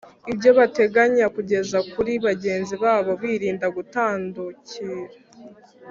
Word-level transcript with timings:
ibyo 0.31 0.51
bateganya 0.59 1.25
kugeza 1.35 1.77
kuri 1.91 2.13
bagenzi 2.25 2.73
babo 2.83 3.11
birinda 3.21 3.67
gutandukira. 3.75 4.99